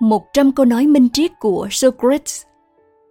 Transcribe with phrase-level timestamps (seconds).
[0.00, 2.42] 100 câu nói minh triết của Socrates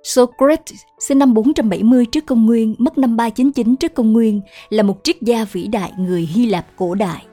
[0.03, 5.03] Socrates sinh năm 470 trước công nguyên, mất năm 399 trước công nguyên, là một
[5.03, 7.25] triết gia vĩ đại người Hy Lạp cổ đại.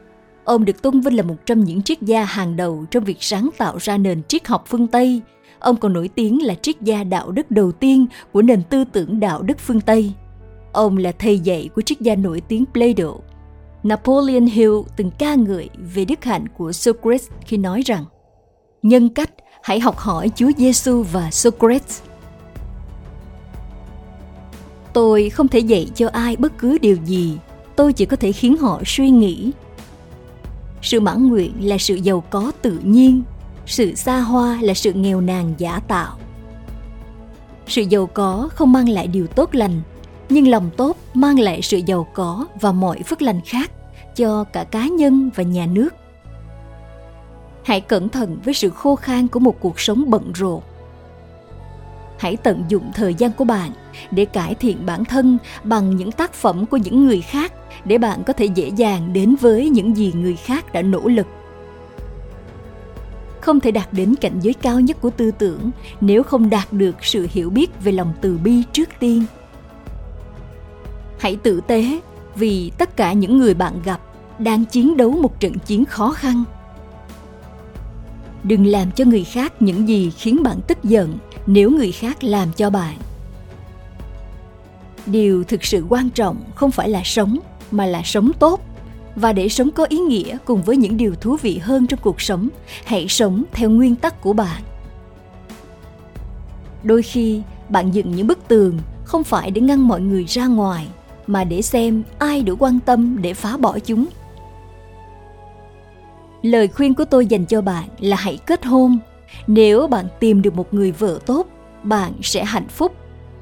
[0.45, 3.51] Ông được tôn vinh là một trong những triết gia hàng đầu trong việc sáng
[3.59, 5.21] tạo ra nền triết học phương Tây.
[5.59, 9.21] Ông còn nổi tiếng là triết gia đạo đức đầu tiên của nền tư tưởng
[9.21, 10.13] đạo đức phương Tây.
[10.73, 13.15] Ông là thầy dạy của triết gia nổi tiếng Plato.
[13.83, 18.05] Napoleon Hill từng ca ngợi về đức hạnh của Socrates khi nói rằng
[18.83, 19.31] nhân cách
[19.63, 22.01] hãy học hỏi Chúa Giêsu và Socrates.
[24.93, 27.39] Tôi không thể dạy cho ai bất cứ điều gì,
[27.77, 29.51] tôi chỉ có thể khiến họ suy nghĩ.
[30.83, 33.23] Sự mãn nguyện là sự giàu có tự nhiên,
[33.67, 36.17] sự xa hoa là sự nghèo nàn giả tạo.
[37.67, 39.81] Sự giàu có không mang lại điều tốt lành,
[40.29, 43.71] nhưng lòng tốt mang lại sự giàu có và mọi phước lành khác
[44.17, 45.95] cho cả cá nhân và nhà nước
[47.65, 50.63] hãy cẩn thận với sự khô khan của một cuộc sống bận rộn.
[52.19, 53.71] Hãy tận dụng thời gian của bạn
[54.11, 57.53] để cải thiện bản thân bằng những tác phẩm của những người khác
[57.85, 61.27] để bạn có thể dễ dàng đến với những gì người khác đã nỗ lực.
[63.41, 67.05] Không thể đạt đến cảnh giới cao nhất của tư tưởng nếu không đạt được
[67.05, 69.25] sự hiểu biết về lòng từ bi trước tiên.
[71.19, 72.01] Hãy tử tế
[72.35, 74.01] vì tất cả những người bạn gặp
[74.39, 76.45] đang chiến đấu một trận chiến khó khăn
[78.45, 82.49] đừng làm cho người khác những gì khiến bạn tức giận, nếu người khác làm
[82.57, 82.97] cho bạn.
[85.07, 87.39] Điều thực sự quan trọng không phải là sống,
[87.71, 88.61] mà là sống tốt.
[89.17, 92.21] Và để sống có ý nghĩa cùng với những điều thú vị hơn trong cuộc
[92.21, 92.49] sống,
[92.85, 94.63] hãy sống theo nguyên tắc của bạn.
[96.83, 100.87] Đôi khi, bạn dựng những bức tường không phải để ngăn mọi người ra ngoài,
[101.27, 104.07] mà để xem ai đủ quan tâm để phá bỏ chúng
[106.43, 108.99] lời khuyên của tôi dành cho bạn là hãy kết hôn.
[109.47, 111.47] Nếu bạn tìm được một người vợ tốt,
[111.83, 112.93] bạn sẽ hạnh phúc.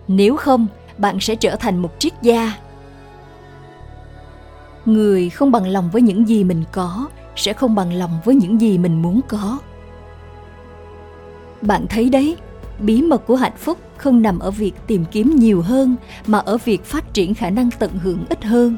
[0.09, 0.67] Nếu không,
[0.99, 2.53] bạn sẽ trở thành một triết gia.
[4.85, 8.61] Người không bằng lòng với những gì mình có, sẽ không bằng lòng với những
[8.61, 9.59] gì mình muốn có.
[11.63, 12.37] Bạn thấy đấy,
[12.79, 15.97] bí mật của hạnh phúc không nằm ở việc tìm kiếm nhiều hơn,
[16.27, 18.77] mà ở việc phát triển khả năng tận hưởng ít hơn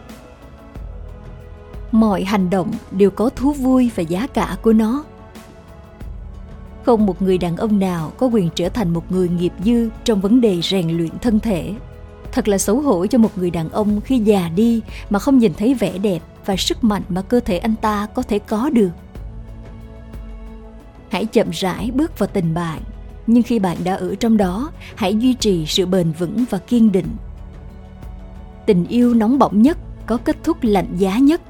[1.93, 5.05] mọi hành động đều có thú vui và giá cả của nó.
[6.83, 10.21] Không một người đàn ông nào có quyền trở thành một người nghiệp dư trong
[10.21, 11.73] vấn đề rèn luyện thân thể.
[12.33, 14.81] Thật là xấu hổ cho một người đàn ông khi già đi
[15.11, 18.23] mà không nhìn thấy vẻ đẹp và sức mạnh mà cơ thể anh ta có
[18.23, 18.91] thể có được.
[21.09, 22.81] Hãy chậm rãi bước vào tình bạn,
[23.27, 26.93] nhưng khi bạn đã ở trong đó, hãy duy trì sự bền vững và kiên
[26.93, 27.09] định.
[28.67, 31.41] Tình yêu nóng bỏng nhất có kết thúc lạnh giá nhất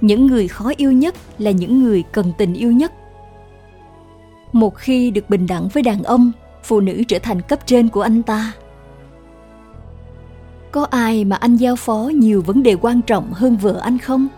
[0.00, 2.92] những người khó yêu nhất là những người cần tình yêu nhất.
[4.52, 8.02] Một khi được bình đẳng với đàn ông, phụ nữ trở thành cấp trên của
[8.02, 8.52] anh ta.
[10.72, 14.28] Có ai mà anh giao phó nhiều vấn đề quan trọng hơn vợ anh không?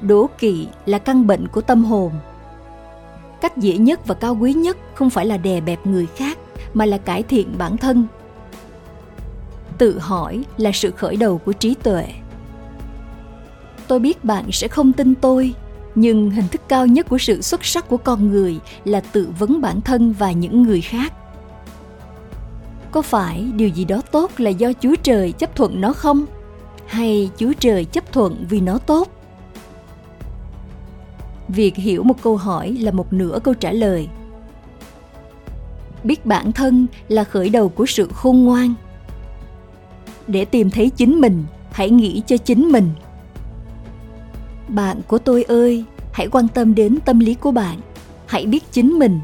[0.00, 2.12] Đố kỵ là căn bệnh của tâm hồn.
[3.40, 6.38] Cách dễ nhất và cao quý nhất không phải là đè bẹp người khác,
[6.74, 8.06] mà là cải thiện bản thân.
[9.78, 12.04] Tự hỏi là sự khởi đầu của trí tuệ
[13.88, 15.54] tôi biết bạn sẽ không tin tôi,
[15.94, 19.60] nhưng hình thức cao nhất của sự xuất sắc của con người là tự vấn
[19.60, 21.12] bản thân và những người khác.
[22.90, 26.26] Có phải điều gì đó tốt là do chúa trời chấp thuận nó không?
[26.86, 29.08] Hay chúa trời chấp thuận vì nó tốt?
[31.48, 34.08] Việc hiểu một câu hỏi là một nửa câu trả lời.
[36.04, 38.74] Biết bản thân là khởi đầu của sự khôn ngoan.
[40.26, 42.90] Để tìm thấy chính mình, hãy nghĩ cho chính mình
[44.72, 47.78] bạn của tôi ơi, hãy quan tâm đến tâm lý của bạn.
[48.26, 49.20] Hãy biết chính mình.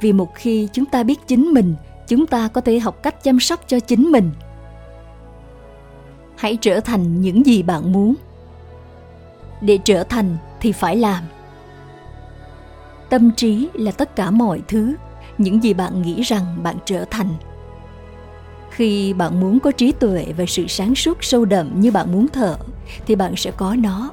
[0.00, 1.74] Vì một khi chúng ta biết chính mình,
[2.08, 4.30] chúng ta có thể học cách chăm sóc cho chính mình.
[6.36, 8.14] Hãy trở thành những gì bạn muốn.
[9.60, 11.24] Để trở thành thì phải làm.
[13.10, 14.94] Tâm trí là tất cả mọi thứ,
[15.38, 17.28] những gì bạn nghĩ rằng bạn trở thành.
[18.70, 22.26] Khi bạn muốn có trí tuệ và sự sáng suốt sâu đậm như bạn muốn
[22.32, 22.56] thở,
[23.06, 24.10] thì bạn sẽ có nó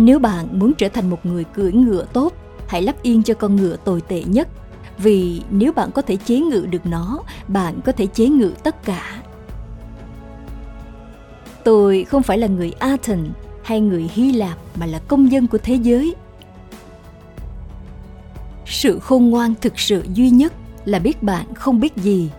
[0.00, 2.32] nếu bạn muốn trở thành một người cưỡi ngựa tốt,
[2.68, 4.48] hãy lắp yên cho con ngựa tồi tệ nhất.
[4.98, 8.84] Vì nếu bạn có thể chế ngự được nó, bạn có thể chế ngự tất
[8.84, 9.22] cả.
[11.64, 13.28] Tôi không phải là người athens
[13.62, 16.14] hay người hy lạp mà là công dân của thế giới.
[18.66, 20.52] Sự khôn ngoan thực sự duy nhất
[20.84, 22.30] là biết bạn không biết gì.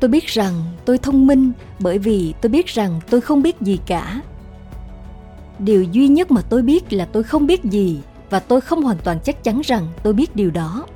[0.00, 0.52] Tôi biết rằng
[0.84, 4.20] tôi thông minh bởi vì tôi biết rằng tôi không biết gì cả
[5.58, 8.96] điều duy nhất mà tôi biết là tôi không biết gì và tôi không hoàn
[9.04, 10.86] toàn chắc chắn rằng tôi biết điều đó.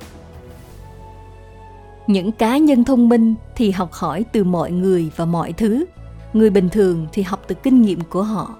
[2.07, 5.85] Những cá nhân thông minh thì học hỏi từ mọi người và mọi thứ.
[6.33, 8.55] Người bình thường thì học từ kinh nghiệm của họ.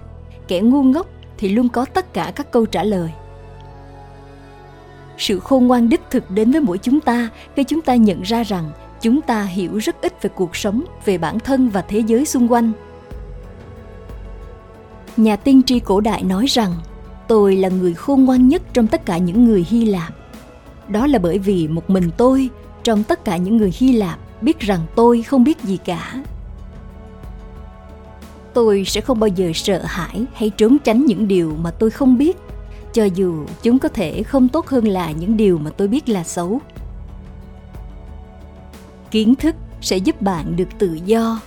[0.48, 1.06] Kẻ ngu ngốc
[1.38, 3.10] thì luôn có tất cả các câu trả lời.
[5.18, 8.42] Sự khôn ngoan đích thực đến với mỗi chúng ta khi chúng ta nhận ra
[8.42, 8.70] rằng
[9.00, 12.52] chúng ta hiểu rất ít về cuộc sống, về bản thân và thế giới xung
[12.52, 12.72] quanh
[15.22, 16.72] nhà tiên tri cổ đại nói rằng,
[17.28, 20.14] tôi là người khôn ngoan nhất trong tất cả những người hy lạp.
[20.88, 22.50] Đó là bởi vì một mình tôi,
[22.82, 26.24] trong tất cả những người hy lạp, biết rằng tôi không biết gì cả.
[28.54, 32.18] Tôi sẽ không bao giờ sợ hãi hay trốn tránh những điều mà tôi không
[32.18, 32.36] biết,
[32.92, 36.24] cho dù chúng có thể không tốt hơn là những điều mà tôi biết là
[36.24, 36.60] xấu.
[39.10, 41.40] Kiến thức sẽ giúp bạn được tự do.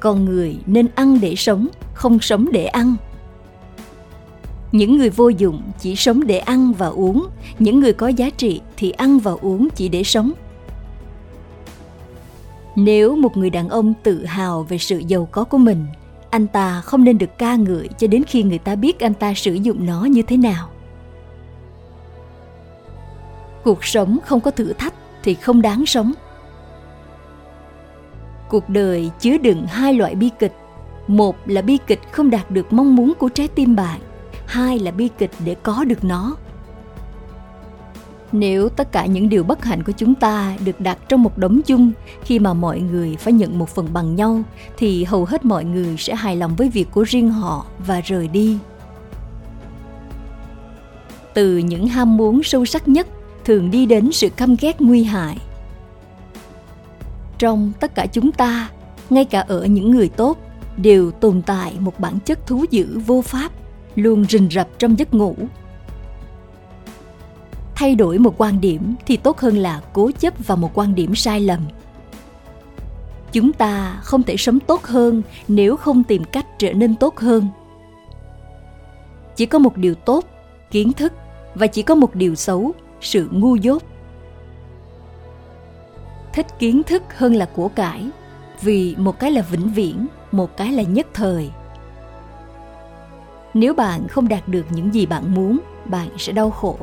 [0.00, 2.96] Con người nên ăn để sống không sống để ăn.
[4.72, 7.26] Những người vô dụng chỉ sống để ăn và uống,
[7.58, 10.32] những người có giá trị thì ăn và uống chỉ để sống.
[12.76, 15.86] Nếu một người đàn ông tự hào về sự giàu có của mình,
[16.30, 19.34] anh ta không nên được ca ngợi cho đến khi người ta biết anh ta
[19.34, 20.68] sử dụng nó như thế nào.
[23.64, 26.12] Cuộc sống không có thử thách thì không đáng sống.
[28.48, 30.52] Cuộc đời chứa đựng hai loại bi kịch
[31.06, 34.00] một là bi kịch không đạt được mong muốn của trái tim bạn.
[34.46, 36.36] Hai là bi kịch để có được nó.
[38.32, 41.60] Nếu tất cả những điều bất hạnh của chúng ta được đặt trong một đống
[41.66, 41.92] chung,
[42.22, 44.42] khi mà mọi người phải nhận một phần bằng nhau,
[44.78, 48.28] thì hầu hết mọi người sẽ hài lòng với việc của riêng họ và rời
[48.28, 48.58] đi.
[51.34, 53.06] Từ những ham muốn sâu sắc nhất
[53.44, 55.38] thường đi đến sự căm ghét nguy hại.
[57.38, 58.70] Trong tất cả chúng ta,
[59.10, 60.38] ngay cả ở những người tốt
[60.76, 63.52] đều tồn tại một bản chất thú dữ vô pháp,
[63.94, 65.36] luôn rình rập trong giấc ngủ.
[67.74, 71.14] Thay đổi một quan điểm thì tốt hơn là cố chấp vào một quan điểm
[71.14, 71.60] sai lầm.
[73.32, 77.48] Chúng ta không thể sống tốt hơn nếu không tìm cách trở nên tốt hơn.
[79.36, 80.24] Chỉ có một điều tốt,
[80.70, 81.12] kiến thức,
[81.54, 83.82] và chỉ có một điều xấu, sự ngu dốt.
[86.32, 88.10] Thích kiến thức hơn là của cải,
[88.60, 90.06] vì một cái là vĩnh viễn
[90.36, 91.50] một cái là nhất thời.
[93.54, 96.78] Nếu bạn không đạt được những gì bạn muốn, bạn sẽ đau khổ.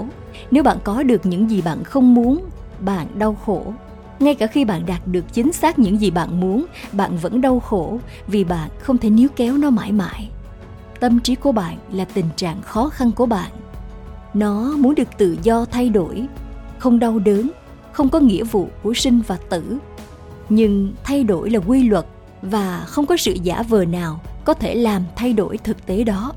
[0.51, 2.45] Nếu bạn có được những gì bạn không muốn,
[2.79, 3.73] bạn đau khổ.
[4.19, 7.59] Ngay cả khi bạn đạt được chính xác những gì bạn muốn, bạn vẫn đau
[7.59, 10.29] khổ vì bạn không thể níu kéo nó mãi mãi.
[10.99, 13.51] Tâm trí của bạn là tình trạng khó khăn của bạn.
[14.33, 16.27] Nó muốn được tự do thay đổi,
[16.79, 17.51] không đau đớn,
[17.91, 19.77] không có nghĩa vụ của sinh và tử.
[20.49, 22.05] Nhưng thay đổi là quy luật
[22.43, 26.33] và không có sự giả vờ nào có thể làm thay đổi thực tế đó.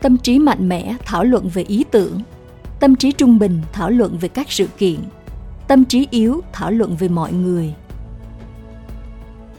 [0.00, 2.20] Tâm trí mạnh mẽ thảo luận về ý tưởng,
[2.80, 4.96] tâm trí trung bình thảo luận về các sự kiện,
[5.68, 7.74] tâm trí yếu thảo luận về mọi người.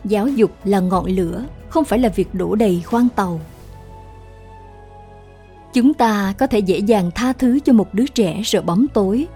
[0.06, 3.40] Giáo dục là ngọn lửa, không phải là việc đổ đầy khoang tàu.
[5.74, 9.28] Chúng ta có thể dễ dàng tha thứ cho một đứa trẻ sợ bóng tối.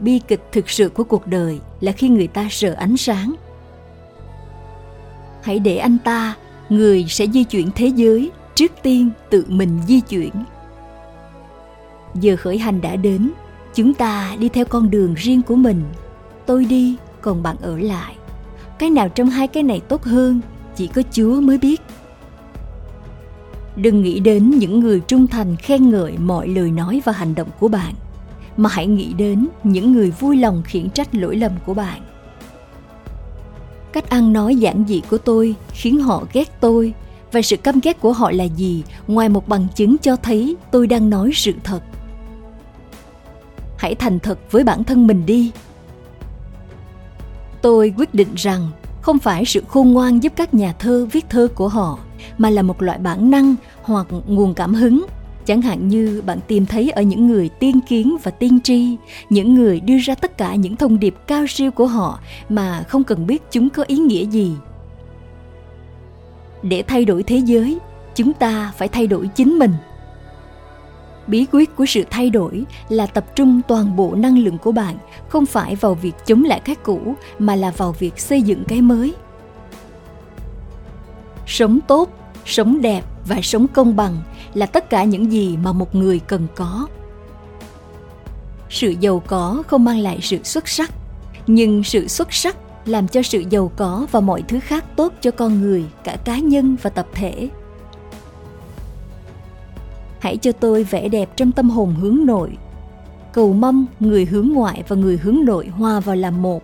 [0.00, 3.34] Bi kịch thực sự của cuộc đời là khi người ta sợ ánh sáng
[5.42, 6.34] hãy để anh ta,
[6.68, 10.30] người sẽ di chuyển thế giới trước tiên tự mình di chuyển.
[12.14, 13.30] Giờ khởi hành đã đến,
[13.74, 15.82] chúng ta đi theo con đường riêng của mình.
[16.46, 18.14] Tôi đi, còn bạn ở lại.
[18.78, 20.40] Cái nào trong hai cái này tốt hơn,
[20.76, 21.80] chỉ có chúa mới biết.
[23.76, 27.48] Đừng nghĩ đến những người trung thành khen ngợi mọi lời nói và hành động
[27.60, 27.94] của bạn,
[28.56, 32.00] mà hãy nghĩ đến những người vui lòng khiển trách lỗi lầm của bạn
[33.92, 36.94] cách ăn nói giản dị của tôi khiến họ ghét tôi.
[37.32, 38.82] Và sự căm ghét của họ là gì?
[39.06, 41.80] Ngoài một bằng chứng cho thấy tôi đang nói sự thật.
[43.76, 45.50] Hãy thành thật với bản thân mình đi.
[47.62, 48.70] Tôi quyết định rằng
[49.02, 51.98] không phải sự khôn ngoan giúp các nhà thơ viết thơ của họ,
[52.38, 55.06] mà là một loại bản năng hoặc nguồn cảm hứng
[55.50, 58.96] chẳng hạn như bạn tìm thấy ở những người tiên kiến và tiên tri,
[59.30, 63.04] những người đưa ra tất cả những thông điệp cao siêu của họ mà không
[63.04, 64.52] cần biết chúng có ý nghĩa gì.
[66.62, 67.78] Để thay đổi thế giới,
[68.14, 69.72] chúng ta phải thay đổi chính mình.
[71.26, 74.96] Bí quyết của sự thay đổi là tập trung toàn bộ năng lượng của bạn
[75.28, 78.82] không phải vào việc chống lại cái cũ mà là vào việc xây dựng cái
[78.82, 79.14] mới.
[81.46, 82.10] Sống tốt,
[82.44, 84.16] sống đẹp và sống công bằng
[84.54, 86.86] là tất cả những gì mà một người cần có.
[88.70, 90.90] Sự giàu có không mang lại sự xuất sắc,
[91.46, 95.30] nhưng sự xuất sắc làm cho sự giàu có và mọi thứ khác tốt cho
[95.30, 97.48] con người, cả cá nhân và tập thể.
[100.18, 102.50] Hãy cho tôi vẻ đẹp trong tâm hồn hướng nội.
[103.32, 106.62] Cầu mong người hướng ngoại và người hướng nội hòa vào làm một.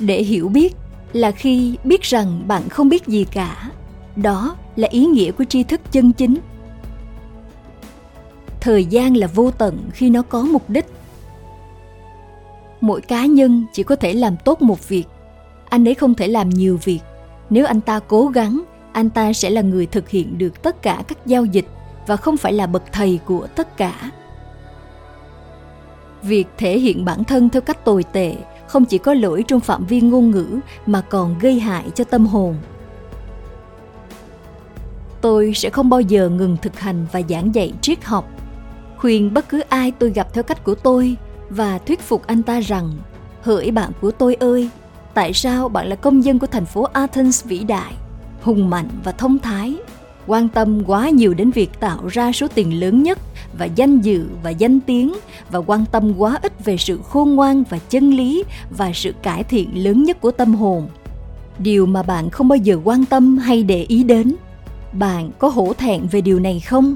[0.00, 0.76] Để hiểu biết
[1.12, 3.70] là khi biết rằng bạn không biết gì cả
[4.16, 6.36] đó là ý nghĩa của tri thức chân chính.
[8.60, 10.86] Thời gian là vô tận khi nó có mục đích.
[12.80, 15.04] Mỗi cá nhân chỉ có thể làm tốt một việc.
[15.68, 17.00] Anh ấy không thể làm nhiều việc.
[17.50, 18.62] Nếu anh ta cố gắng,
[18.92, 21.66] anh ta sẽ là người thực hiện được tất cả các giao dịch
[22.06, 24.10] và không phải là bậc thầy của tất cả.
[26.22, 28.36] Việc thể hiện bản thân theo cách tồi tệ
[28.66, 32.26] không chỉ có lỗi trong phạm vi ngôn ngữ mà còn gây hại cho tâm
[32.26, 32.56] hồn
[35.20, 38.30] tôi sẽ không bao giờ ngừng thực hành và giảng dạy triết học.
[38.96, 41.16] Khuyên bất cứ ai tôi gặp theo cách của tôi
[41.50, 42.92] và thuyết phục anh ta rằng,
[43.42, 44.68] hỡi bạn của tôi ơi,
[45.14, 47.92] tại sao bạn là công dân của thành phố athens vĩ đại,
[48.42, 49.76] hùng mạnh và thông thái?
[50.26, 53.18] Quan tâm quá nhiều đến việc tạo ra số tiền lớn nhất
[53.58, 55.14] và danh dự và danh tiếng
[55.50, 58.44] và quan tâm quá ít về sự khôn ngoan và chân lý
[58.76, 60.88] và sự cải thiện lớn nhất của tâm hồn.
[61.58, 64.34] Điều mà bạn không bao giờ quan tâm hay để ý đến
[64.92, 66.94] bạn có hổ thẹn về điều này không?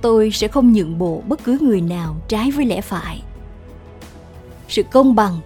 [0.00, 3.22] Tôi sẽ không nhượng bộ bất cứ người nào trái với lẽ phải.
[4.68, 5.38] Sự công bằng,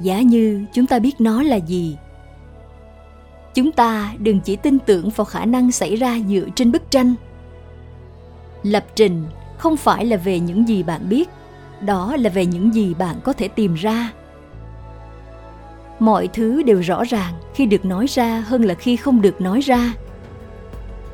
[0.00, 1.96] giá như chúng ta biết nó là gì?
[3.54, 7.14] Chúng ta đừng chỉ tin tưởng vào khả năng xảy ra dựa trên bức tranh.
[8.62, 9.24] Lập trình
[9.58, 11.28] không phải là về những gì bạn biết,
[11.80, 14.12] đó là về những gì bạn có thể tìm ra
[16.02, 17.34] mọi thứ đều rõ ràng.
[17.54, 19.94] Khi được nói ra, hơn là khi không được nói ra.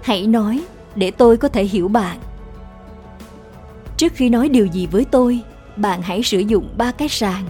[0.03, 0.63] Hãy nói,
[0.95, 2.19] để tôi có thể hiểu bạn.
[3.97, 5.41] Trước khi nói điều gì với tôi,
[5.77, 7.45] bạn hãy sử dụng ba cái sàn.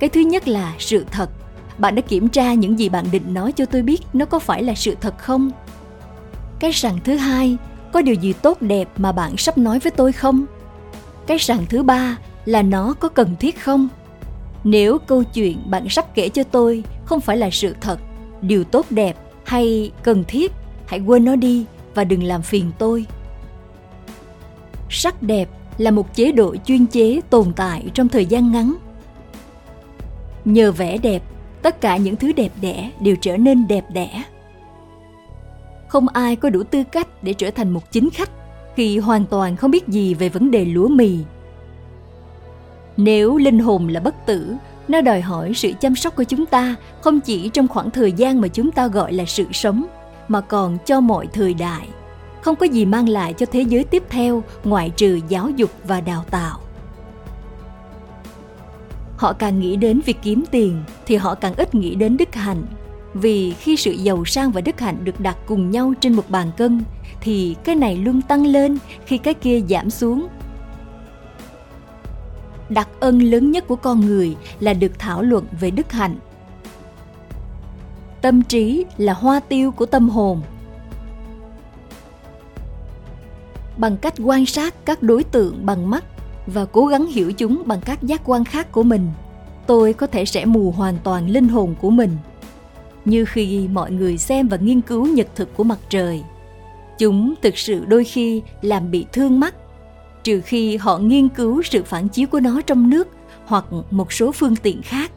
[0.00, 1.30] Cái thứ nhất là sự thật.
[1.78, 4.62] Bạn đã kiểm tra những gì bạn định nói cho tôi biết nó có phải
[4.62, 5.50] là sự thật không?
[6.58, 7.56] Cái sàn thứ hai,
[7.92, 10.46] có điều gì tốt đẹp mà bạn sắp nói với tôi không?
[11.26, 13.88] Cái sàn thứ ba là nó có cần thiết không?
[14.64, 18.00] Nếu câu chuyện bạn sắp kể cho tôi không phải là sự thật,
[18.42, 20.52] điều tốt đẹp hay cần thiết,
[20.86, 23.06] hãy quên nó đi và đừng làm phiền tôi.
[24.90, 28.74] Sắc đẹp là một chế độ chuyên chế tồn tại trong thời gian ngắn.
[30.44, 31.22] Nhờ vẻ đẹp,
[31.62, 34.22] tất cả những thứ đẹp đẽ đều trở nên đẹp đẽ.
[35.88, 38.30] Không ai có đủ tư cách để trở thành một chính khách
[38.76, 41.18] khi hoàn toàn không biết gì về vấn đề lúa mì
[42.96, 44.54] nếu linh hồn là bất tử,
[44.88, 48.40] nó đòi hỏi sự chăm sóc của chúng ta không chỉ trong khoảng thời gian
[48.40, 49.86] mà chúng ta gọi là sự sống,
[50.28, 51.88] mà còn cho mọi thời đại.
[52.40, 56.00] Không có gì mang lại cho thế giới tiếp theo ngoại trừ giáo dục và
[56.00, 56.60] đào tạo.
[59.16, 62.62] Họ càng nghĩ đến việc kiếm tiền thì họ càng ít nghĩ đến đức hạnh,
[63.14, 66.50] vì khi sự giàu sang và đức hạnh được đặt cùng nhau trên một bàn
[66.56, 66.82] cân
[67.20, 70.26] thì cái này luôn tăng lên khi cái kia giảm xuống
[72.74, 76.16] đặc ân lớn nhất của con người là được thảo luận về đức hạnh.
[78.22, 80.42] Tâm trí là hoa tiêu của tâm hồn.
[83.76, 86.04] Bằng cách quan sát các đối tượng bằng mắt
[86.46, 89.10] và cố gắng hiểu chúng bằng các giác quan khác của mình,
[89.66, 92.16] tôi có thể sẽ mù hoàn toàn linh hồn của mình.
[93.04, 96.22] Như khi mọi người xem và nghiên cứu nhật thực của mặt trời,
[96.98, 99.54] chúng thực sự đôi khi làm bị thương mắt
[100.24, 103.08] trừ khi họ nghiên cứu sự phản chiếu của nó trong nước
[103.44, 105.10] hoặc một số phương tiện khác.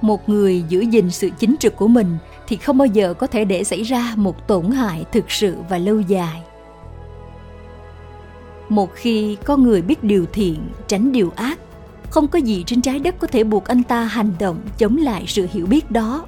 [0.00, 2.16] Một người giữ gìn sự chính trực của mình
[2.48, 5.78] thì không bao giờ có thể để xảy ra một tổn hại thực sự và
[5.78, 6.42] lâu dài.
[8.68, 11.58] Một khi con người biết điều thiện, tránh điều ác,
[12.10, 15.24] không có gì trên trái đất có thể buộc anh ta hành động chống lại
[15.26, 16.26] sự hiểu biết đó.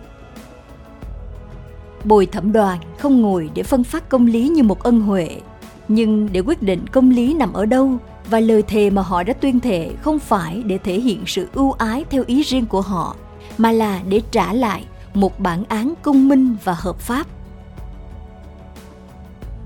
[2.05, 5.41] Bồi thẩm đoàn không ngồi để phân phát công lý như một ân huệ
[5.89, 7.99] nhưng để quyết định công lý nằm ở đâu
[8.31, 11.73] và lời thề mà họ đã tuyên thệ không phải để thể hiện sự ưu
[11.73, 13.17] ái theo ý riêng của họ,
[13.59, 17.27] mà là để trả lại một bản án công minh và hợp pháp.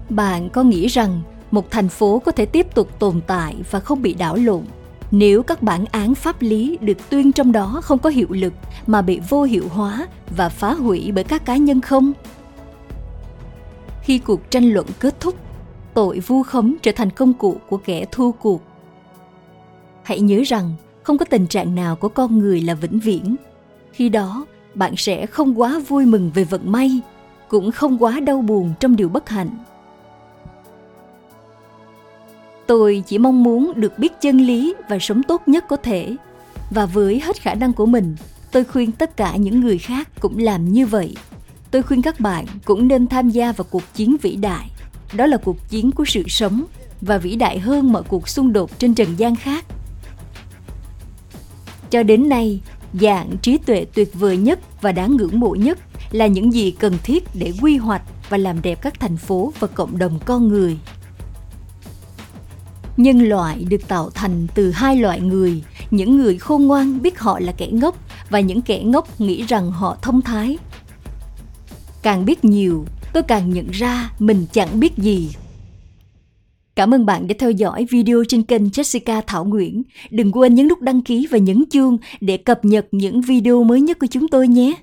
[0.09, 1.21] Bạn có nghĩ rằng
[1.51, 4.63] một thành phố có thể tiếp tục tồn tại và không bị đảo lộn
[5.11, 8.53] nếu các bản án pháp lý được tuyên trong đó không có hiệu lực
[8.87, 10.07] mà bị vô hiệu hóa
[10.37, 12.13] và phá hủy bởi các cá nhân không?
[14.03, 15.35] Khi cuộc tranh luận kết thúc
[15.99, 18.63] tội vu khống trở thành công cụ của kẻ thua cuộc.
[20.03, 23.37] Hãy nhớ rằng, không có tình trạng nào của con người là vĩnh viễn.
[23.93, 27.01] Khi đó, bạn sẽ không quá vui mừng về vận may,
[27.49, 29.51] cũng không quá đau buồn trong điều bất hạnh.
[32.67, 36.17] Tôi chỉ mong muốn được biết chân lý và sống tốt nhất có thể.
[36.71, 38.17] Và với hết khả năng của mình,
[38.53, 41.17] tôi khuyên tất cả những người khác cũng làm như vậy.
[41.71, 44.71] Tôi khuyên các bạn cũng nên tham gia vào cuộc chiến vĩ đại.
[45.13, 46.65] Đó là cuộc chiến của sự sống
[47.01, 49.65] và vĩ đại hơn mọi cuộc xung đột trên trần gian khác.
[51.91, 52.61] Cho đến nay,
[52.93, 55.79] dạng trí tuệ tuyệt vời nhất và đáng ngưỡng mộ nhất
[56.11, 59.69] là những gì cần thiết để quy hoạch và làm đẹp các thành phố và
[59.69, 60.79] cộng đồng con người.
[62.97, 67.39] Nhân loại được tạo thành từ hai loại người, những người khôn ngoan biết họ
[67.41, 67.97] là kẻ ngốc
[68.31, 70.59] và những kẻ ngốc nghĩ rằng họ thông thái.
[72.03, 75.29] Càng biết nhiều, tôi càng nhận ra mình chẳng biết gì
[76.79, 79.83] Cảm ơn bạn đã theo dõi video trên kênh Jessica Thảo Nguyễn.
[80.11, 83.81] Đừng quên nhấn nút đăng ký và nhấn chuông để cập nhật những video mới
[83.81, 84.75] nhất của chúng tôi nhé.